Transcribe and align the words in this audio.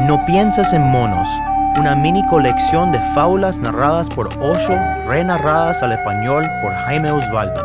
No 0.00 0.24
piensas 0.26 0.74
en 0.74 0.82
monos, 0.82 1.26
una 1.78 1.96
mini 1.96 2.24
colección 2.26 2.92
de 2.92 3.00
fábulas 3.14 3.60
narradas 3.60 4.10
por 4.10 4.28
Osho, 4.42 4.76
renarradas 5.06 5.82
al 5.82 5.92
español 5.92 6.46
por 6.60 6.74
Jaime 6.74 7.10
Osvaldo. 7.10 7.64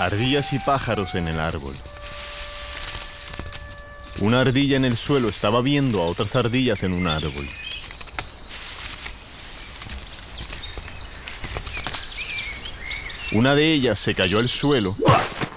Ardillas 0.00 0.52
y 0.54 0.58
pájaros 0.60 1.14
en 1.14 1.28
el 1.28 1.38
árbol. 1.38 1.74
Una 4.22 4.40
ardilla 4.40 4.78
en 4.78 4.86
el 4.86 4.96
suelo 4.96 5.28
estaba 5.28 5.60
viendo 5.60 6.00
a 6.00 6.06
otras 6.06 6.34
ardillas 6.34 6.82
en 6.82 6.94
un 6.94 7.06
árbol. 7.06 7.46
Una 13.34 13.54
de 13.54 13.72
ellas 13.72 13.98
se 13.98 14.14
cayó 14.14 14.38
al 14.38 14.48
suelo, 14.48 14.96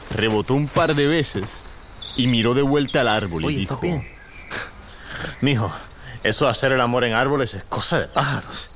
rebotó 0.09 0.53
un 0.53 0.67
par 0.67 0.95
de 0.95 1.07
veces 1.07 1.61
y 2.15 2.27
miró 2.27 2.53
de 2.53 2.61
vuelta 2.61 3.01
al 3.01 3.09
árbol 3.09 3.51
y 3.51 3.55
dijo. 3.57 3.79
Mijo, 5.41 5.71
eso 6.23 6.45
de 6.45 6.51
hacer 6.51 6.71
el 6.71 6.81
amor 6.81 7.03
en 7.03 7.13
árboles 7.13 7.53
es 7.53 7.63
cosa 7.65 7.99
de 7.99 8.07
pájaros. 8.07 8.74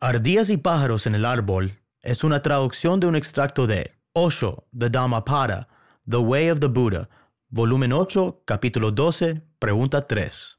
Ardillas 0.00 0.48
y 0.48 0.56
pájaros 0.56 1.08
en 1.08 1.16
el 1.16 1.24
árbol 1.24 1.72
es 2.02 2.22
una 2.22 2.40
traducción 2.40 3.00
de 3.00 3.08
un 3.08 3.16
extracto 3.16 3.66
de 3.66 3.98
Osho, 4.12 4.68
The 4.78 4.90
Dhammapada, 4.90 5.66
The 6.08 6.18
Way 6.18 6.50
of 6.50 6.60
the 6.60 6.68
Buddha, 6.68 7.08
volumen 7.48 7.92
8, 7.92 8.42
capítulo 8.44 8.92
12, 8.92 9.42
pregunta 9.58 10.02
3. 10.02 10.58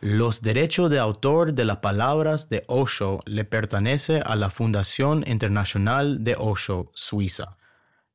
Los 0.00 0.42
derechos 0.42 0.90
de 0.90 0.98
autor 0.98 1.54
de 1.54 1.64
las 1.64 1.76
palabras 1.76 2.48
de 2.48 2.64
Osho 2.66 3.20
le 3.24 3.44
pertenece 3.44 4.18
a 4.18 4.34
la 4.34 4.50
Fundación 4.50 5.22
Internacional 5.28 6.24
de 6.24 6.34
Osho, 6.36 6.90
Suiza. 6.92 7.56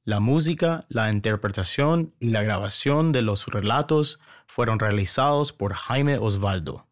La 0.04 0.20
música, 0.20 0.82
la 0.90 1.10
interpretación 1.10 2.14
y 2.20 2.32
la 2.32 2.44
grabación 2.44 3.14
de 3.14 3.22
los 3.22 3.46
relatos 3.46 4.20
fueron 4.48 4.80
realizados 4.80 5.54
por 5.54 5.74
Jaime 5.76 6.18
Osvaldo. 6.18 6.89